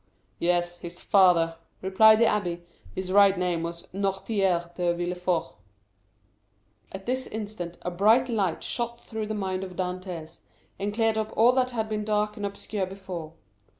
[0.39, 2.61] "Yes, his father," replied the abbé;
[2.95, 5.53] "his right name was Noirtier de Villefort."
[6.91, 10.39] At this instant a bright light shot through the mind of Dantès,
[10.79, 13.33] and cleared up all that had been dark and obscure before.